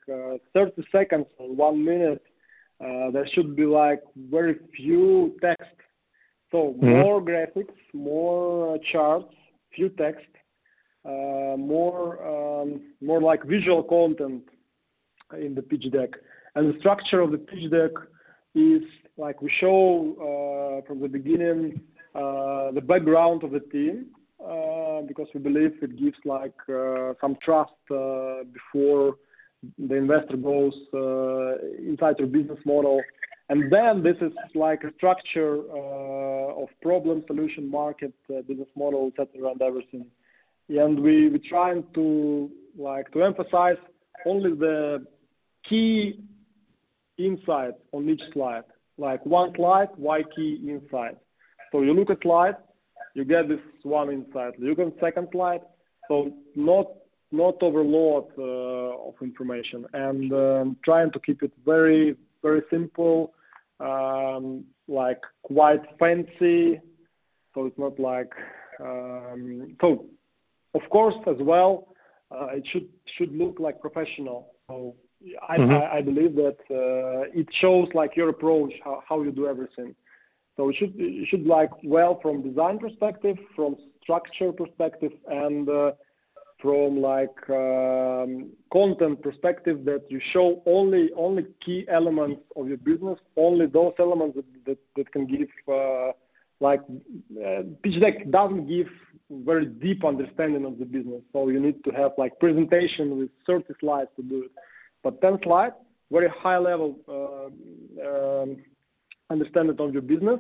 [0.54, 2.24] 30 seconds or one minute,
[2.80, 5.76] there should be like very few text
[6.52, 6.88] So mm-hmm.
[6.88, 9.34] more graphics, more uh, charts,
[9.76, 10.28] few text,
[11.04, 14.44] uh, more um, more like visual content
[15.40, 16.12] in the pitch deck.
[16.56, 17.92] And the structure of the pitch deck
[18.56, 18.84] is
[19.18, 21.82] like we show uh, from the beginning
[22.16, 24.08] uh, the background of the team
[24.40, 29.16] uh, because we believe it gives like uh, some trust uh, before
[29.78, 30.74] the investor goes
[31.80, 33.02] inside your business model.
[33.50, 38.14] And then this is like a structure of problem, solution, market,
[38.48, 40.06] business model, etc., and everything.
[40.70, 43.78] And we we trying to like to emphasize
[44.26, 45.06] only the
[45.68, 46.20] key
[47.18, 48.64] insights on each slide.
[48.98, 51.18] Like one slide, why key insight.
[51.72, 52.56] So you look at slide,
[53.16, 54.54] you get this one insight.
[54.60, 55.62] You look at second slide,
[56.08, 56.88] so not
[57.32, 63.34] not overload uh, of information and um, trying to keep it very very simple,
[63.80, 66.80] um, like quite fancy.
[67.54, 68.32] So it's not like
[68.80, 70.06] um, so.
[70.76, 71.90] Of course, as well,
[72.32, 74.54] uh, it should should look like professional.
[74.68, 74.96] So
[75.48, 75.72] I, mm-hmm.
[75.72, 79.96] I, I believe that uh, it shows like your approach, how, how you do everything.
[80.56, 85.92] So it should it should like well from design perspective, from structure perspective, and uh,
[86.62, 93.18] from like um, content perspective that you show only only key elements of your business,
[93.36, 96.12] only those elements that that, that can give uh,
[96.60, 96.82] like
[97.44, 98.88] uh, pitch deck doesn't give
[99.30, 101.22] very deep understanding of the business.
[101.32, 104.52] So you need to have like presentation with 30 slides to do it.
[105.04, 105.76] But 10 slides,
[106.12, 108.58] very high level um,
[109.30, 110.40] understanding of your business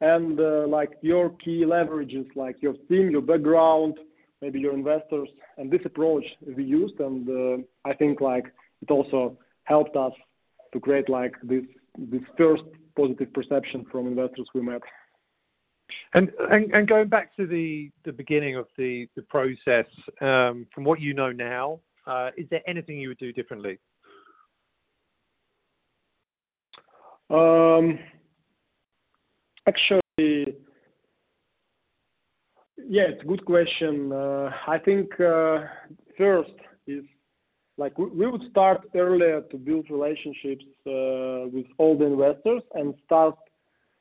[0.00, 3.94] and uh, like your key leverages, like your team, your background,
[4.40, 6.24] maybe your investors, and this approach
[6.56, 8.46] we used, and uh, I think like
[8.82, 10.12] it also helped us
[10.72, 11.62] to create like this
[11.96, 12.64] this first
[12.96, 14.82] positive perception from investors we met.
[16.14, 19.86] And, and, and going back to the, the beginning of the, the process,
[20.20, 23.78] um, from what you know now, uh, is there anything you would do differently?
[26.82, 27.21] Um,
[29.66, 30.54] actually,
[32.76, 34.12] yeah, it's a good question.
[34.12, 35.60] Uh, I think uh,
[36.18, 36.52] first
[36.86, 37.04] is
[37.78, 43.34] like we, would start earlier to build relationships uh, with all the investors and start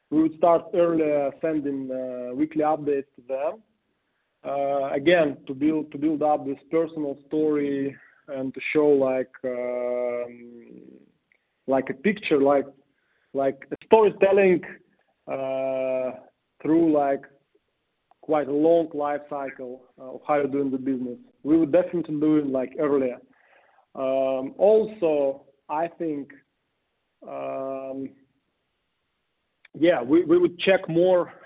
[0.09, 1.87] we would start earlier sending
[2.35, 3.61] weekly updates to them.
[4.93, 7.95] Again, to build to build up this personal story
[8.27, 10.81] and to show like um,
[11.65, 12.41] like a picture,
[13.33, 14.61] like storytelling
[15.31, 16.11] uh,
[16.61, 17.21] through like
[18.21, 21.17] quite a long life cycle of how you're doing the business.
[21.43, 23.17] We would definitely do it like earlier.
[23.95, 26.31] Um, also, I think
[27.27, 28.09] um,
[29.77, 31.33] yeah, we, we would check more.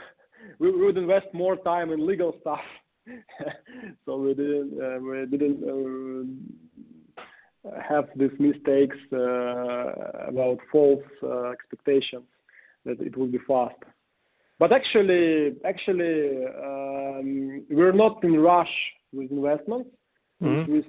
[0.59, 2.61] We, we would invest more time in legal stuff.
[4.05, 6.64] so we didn't uh, we didn't uh,
[7.81, 9.17] have these mistakes uh,
[10.27, 12.25] about false uh, expectations
[12.85, 13.75] that it will be fast.
[14.57, 18.75] But actually, actually, um, we're not in rush
[19.11, 19.89] with investments.
[20.41, 20.71] Mm-hmm.
[20.71, 20.83] We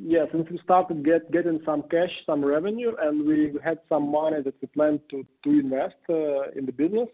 [0.00, 4.40] yeah, since we started get getting some cash, some revenue, and we had some money
[4.42, 7.08] that we planned to to invest uh, in the business.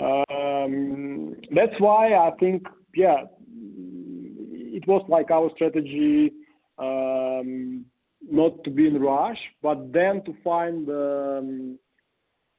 [0.00, 2.66] Um, that's why I think,
[2.96, 6.32] yeah, it was like our strategy
[6.78, 7.84] um,
[8.30, 11.78] not to be in rush, but then to find um,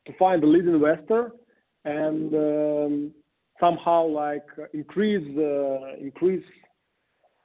[0.06, 1.32] to find the lead investor
[1.84, 3.12] and um,
[3.60, 5.26] somehow like increase
[6.00, 6.44] increase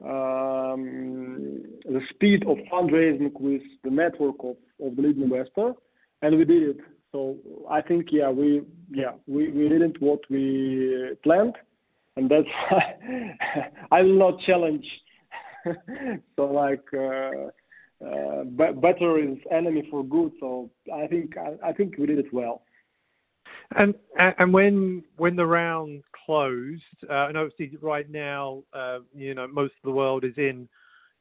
[0.04, 5.72] um, the speed of fundraising with the network of, of the lead investor,
[6.22, 6.76] and we did it.
[7.12, 7.36] So
[7.68, 11.56] I think yeah we yeah we, we didn't what we planned,
[12.16, 12.48] and that's
[13.90, 14.86] I will not challenge.
[16.36, 17.50] so like uh,
[18.04, 20.32] uh, better is enemy for good.
[20.40, 22.62] So I think I, I think we did it well.
[23.76, 29.46] And and when when the round closed, uh, and obviously right now, uh, you know,
[29.46, 30.68] most of the world is in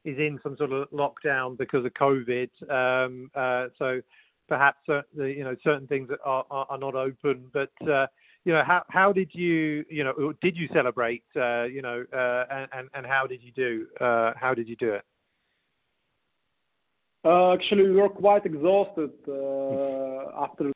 [0.04, 2.48] is in some sort of lockdown because of COVID.
[2.70, 4.00] Um, uh, so
[4.48, 7.44] perhaps uh, you know certain things are, are, are not open.
[7.52, 8.06] But uh,
[8.44, 11.24] you know, how how did you you know did you celebrate?
[11.36, 12.04] Uh, you know,
[12.50, 13.86] and and how did you do?
[14.00, 15.04] how did you do it?
[17.24, 19.10] Actually, we were quite exhausted
[20.36, 20.72] after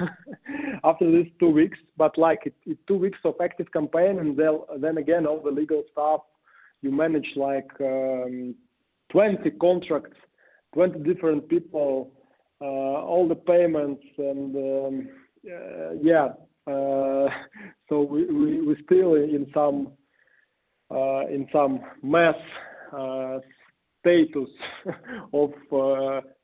[0.84, 1.78] after these two weeks.
[1.96, 5.50] But like it, it, two weeks of active campaign, and then then again all the
[5.50, 6.22] legal stuff.
[6.82, 8.54] You manage like um,
[9.12, 10.16] 20 contracts,
[10.72, 12.10] 20 different people,
[12.62, 15.08] uh, all the payments, and um,
[15.46, 16.28] uh, yeah,
[17.88, 19.92] so we we we still in some
[20.90, 22.36] in some mess
[24.00, 24.48] status
[25.32, 25.50] of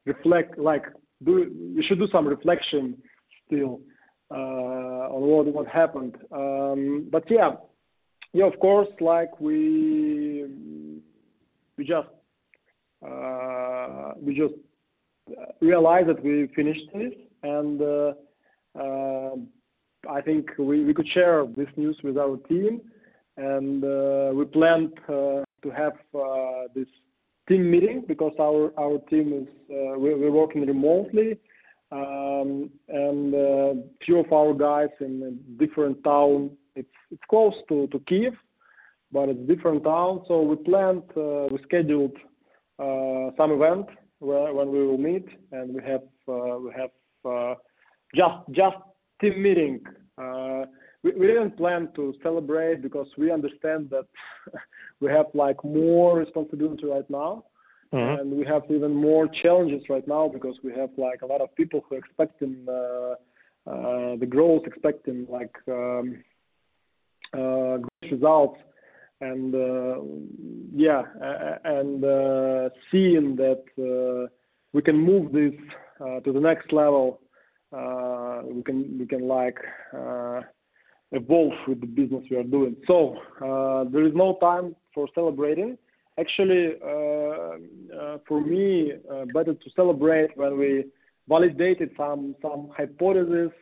[0.04, 0.84] reflect like
[1.24, 2.96] do we should do some reflection
[3.46, 3.80] still
[4.30, 6.16] on what what happened.
[6.32, 7.52] Um, but yeah,
[8.32, 11.00] yeah, of course, like we
[11.76, 12.09] we just
[13.07, 14.54] uh, we just
[15.61, 18.12] realized that we finished this, and uh,
[18.78, 19.36] uh,
[20.11, 22.80] I think we, we could share this news with our team,
[23.36, 26.88] and uh, we planned uh, to have uh, this
[27.49, 31.38] team meeting because our team is we're, working remotely,
[31.92, 36.51] um, and few of our guys in a different town.
[36.74, 36.88] It's
[37.30, 38.34] close to Kiev,
[39.12, 40.22] but it's different town.
[40.28, 42.16] So we planned, we scheduled
[42.78, 43.86] some event
[44.18, 46.90] where, when we will meet, and we have uh, we have
[47.24, 47.55] uh,
[48.14, 48.76] just just
[49.20, 49.80] team meeting.
[51.07, 54.07] We, we didn't plan to celebrate because we understand that
[55.00, 57.44] we have like more responsibility right now.
[57.92, 58.20] Mm-hmm.
[58.20, 61.54] And we have even more challenges right now because we have like a lot of
[61.54, 62.72] people who are expecting uh,
[63.70, 66.24] uh, the growth, expecting like um,
[67.32, 68.59] uh, good results
[69.20, 70.00] and uh,
[70.74, 71.02] yeah,
[71.64, 74.28] and uh, seeing that uh,
[74.72, 75.54] we can move this
[76.24, 77.20] to the next level,
[77.72, 79.59] we can we can like
[81.12, 82.76] evolve with the business we are doing.
[82.86, 83.16] So
[83.92, 85.78] there is no time for celebrating.
[86.18, 88.92] Actually, for me,
[89.34, 90.84] better to celebrate when we
[91.28, 93.52] validated some some hypothesis,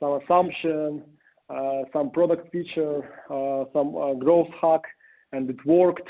[0.00, 1.02] some assumption,
[1.48, 4.82] uh, some product feature, uh, some uh, growth hack,
[5.32, 6.08] and it worked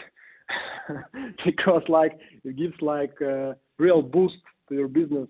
[1.44, 4.36] because like it gives like a real boost
[4.68, 5.28] to your business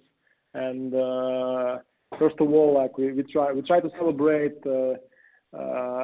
[0.55, 1.79] and uh,
[2.19, 4.95] first of all like we, try we try to celebrate uh, uh,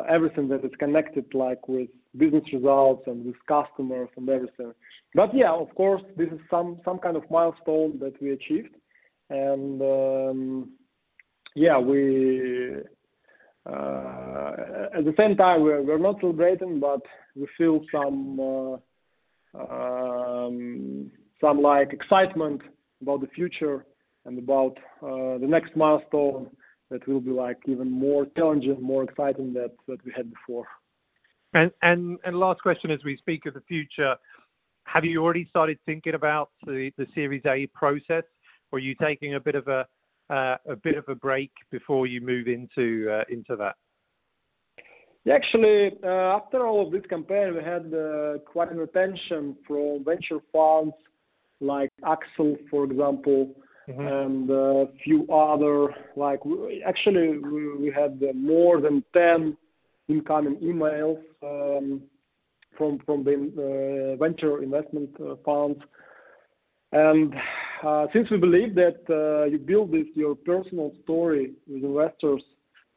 [0.08, 4.72] everything that is connected like with business results and with customers and everything.
[5.14, 8.74] But yeah of course this is some some kind of milestone that we achieved.
[9.30, 10.72] And um,
[11.54, 12.82] yeah we
[13.68, 14.52] uh,
[14.94, 17.02] at the same time, we're, we're not celebrating, but
[17.36, 18.76] we feel some uh,
[19.58, 22.62] um, some like excitement
[23.02, 23.84] about the future
[24.24, 26.48] and about uh, the next milestone
[26.90, 30.66] that will be like even more challenging, more exciting that that we had before.
[31.54, 34.16] And and and last question, as we speak of the future,
[34.84, 38.24] have you already started thinking about the the Series A process,
[38.70, 39.86] or are you taking a bit of a
[40.30, 43.76] uh, a bit of a break before you move into uh, into that?
[45.30, 47.92] Actually, uh, after all of this campaign, we had
[48.46, 50.94] quite an attention from venture funds
[51.60, 53.54] like Accel, for example.
[53.88, 55.94] And a few other.
[56.16, 56.40] Like
[56.86, 59.56] actually, we had more than 10
[60.08, 62.02] incoming emails um,
[62.76, 65.10] from from the venture investment
[65.44, 65.80] funds
[66.92, 67.34] and
[67.84, 72.42] uh, since we believe that uh, you build this your personal story with investors,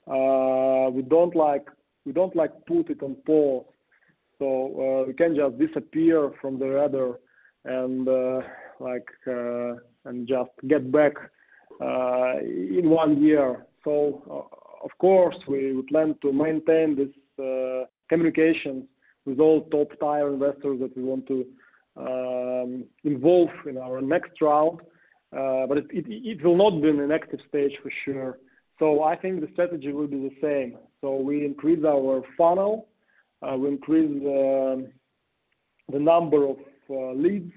[0.07, 1.67] uh, we don't like
[2.05, 3.65] we don't like put it on pause.
[4.39, 4.45] So
[5.03, 7.19] uh, we can just disappear from the radar
[7.65, 8.41] and uh,
[8.79, 9.73] like uh,
[10.05, 11.13] and just get back
[11.81, 13.65] in one year.
[13.83, 14.49] So
[14.83, 18.87] of course we, plan to maintain this communication
[19.25, 21.45] with all top tier investors that we want to
[21.97, 24.79] um, involve in our next round,
[25.37, 28.37] uh, but it, will not be in an active stage for sure.
[28.79, 30.77] So I think the strategy will be the same.
[31.01, 32.87] So we increase our funnel,
[33.41, 34.87] uh, we increase uh,
[35.91, 36.57] the number of
[36.89, 37.53] uh, leads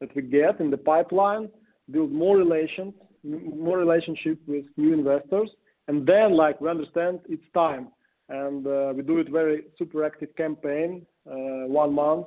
[0.00, 1.48] that we get in the pipeline,
[1.90, 5.50] build more relations, more relationship with new investors,
[5.88, 7.88] and then like we understand it's time,
[8.28, 12.26] and uh, we do it very super active campaign, uh, one month,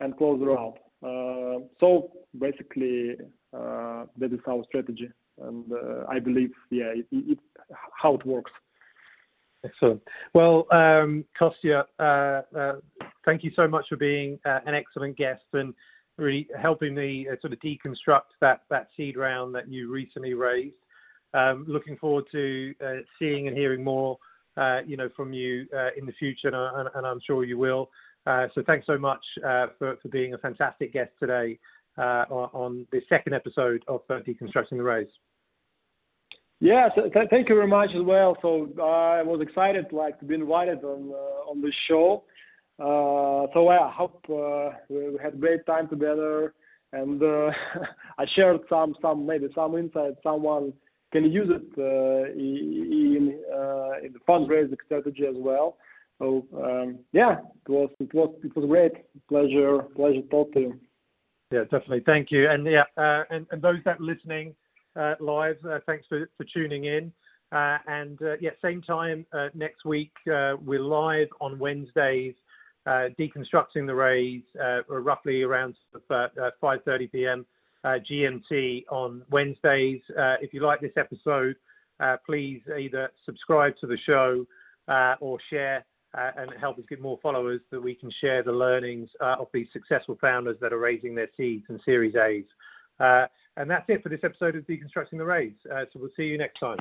[0.00, 0.74] and close the round.
[1.02, 3.16] Uh, so basically,
[3.52, 5.08] uh, that is our strategy,
[5.42, 7.38] and uh, I believe, yeah, it, it,
[7.92, 8.52] how it works.
[9.64, 10.02] Excellent.
[10.34, 12.42] Well, um, Kostya, uh,
[13.24, 15.74] thank you so much for being an excellent guest and
[16.16, 20.74] really helping me sort of deconstruct that, that seed round that you recently raised.
[21.34, 22.74] Um, looking forward to
[23.18, 24.16] seeing and hearing more,
[24.86, 27.90] you know, from you in the future, and, and, I'm sure you will.
[28.26, 31.58] Uh, so thanks so much uh, for, for being a fantastic guest today
[31.96, 35.06] uh, on, on the second episode of Deconstructing the Raise.
[36.58, 38.36] Yeah, th- thank you very much as well.
[38.42, 41.10] So I was excited like to be invited on
[41.46, 42.24] on this show.
[42.78, 44.24] So I hope
[44.88, 46.54] we, we had great time together,
[46.92, 47.22] and
[48.18, 50.72] I shared some some maybe some insights someone
[51.12, 51.78] can use it
[52.36, 55.76] in the fundraising strategy as well.
[56.18, 57.90] So um, yeah, it was
[58.68, 58.92] great.
[59.28, 60.80] Pleasure pleasure talk to you.
[61.52, 62.02] Yeah, definitely.
[62.04, 62.50] Thank you.
[62.50, 64.54] And yeah, uh, and, those that are listening
[64.96, 67.12] uh, live, uh, thanks for, for tuning in.
[67.52, 72.34] Uh, and uh, yeah, same time uh, next week, we're live on Wednesdays,
[72.86, 75.74] Uh, deconstructing the raise, uh, roughly around
[76.10, 77.46] 5:30 p.m.
[77.84, 80.00] GMT on Wednesdays.
[80.10, 81.56] Uh, if you like this episode,
[82.24, 84.46] please either subscribe to the show
[85.20, 85.84] or share
[86.16, 89.48] uh, and help us get more followers that we can share the learnings uh, of
[89.52, 92.44] these successful founders that are raising their seeds and Series A's.
[92.98, 93.26] Uh,
[93.56, 95.52] and that's it for this episode of Deconstructing the Raise.
[95.64, 96.78] so we'll see you next time.